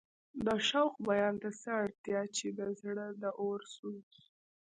د 0.45 0.47
شوق 0.69 0.93
بیان 1.07 1.35
ته 1.41 1.49
څه 1.61 1.69
اړتیا 1.83 2.21
چې 2.37 2.47
د 2.59 2.61
زړه 2.81 3.07
د 3.21 3.23
اور 3.41 3.59
سوز. 3.75 4.09